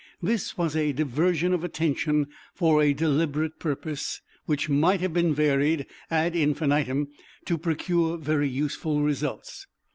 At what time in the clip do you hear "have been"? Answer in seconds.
4.99-5.31